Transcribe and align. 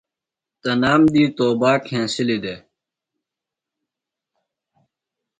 تنام 0.61 1.01
دی 1.13 1.23
توباک 1.37 1.83
ہنسِلیۡ 1.93 2.41
دےۡ۔ 2.43 2.59